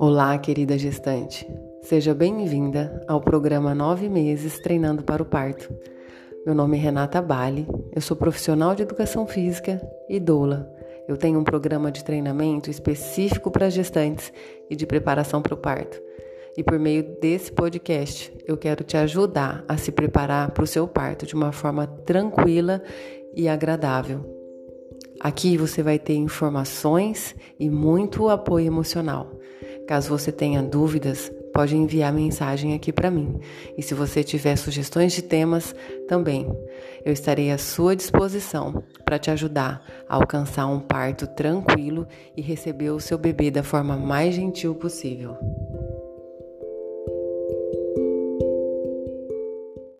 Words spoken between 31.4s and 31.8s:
pode